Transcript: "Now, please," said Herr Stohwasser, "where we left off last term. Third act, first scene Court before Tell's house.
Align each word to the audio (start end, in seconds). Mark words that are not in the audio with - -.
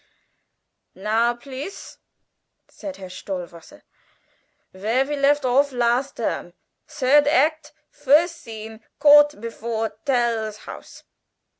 "Now, 0.95 1.35
please," 1.35 1.99
said 2.67 2.95
Herr 2.97 3.07
Stohwasser, 3.09 3.83
"where 4.71 5.05
we 5.05 5.15
left 5.15 5.45
off 5.45 5.71
last 5.71 6.17
term. 6.17 6.53
Third 6.87 7.27
act, 7.27 7.71
first 7.91 8.37
scene 8.37 8.83
Court 8.97 9.39
before 9.39 9.95
Tell's 10.05 10.57
house. 10.57 11.03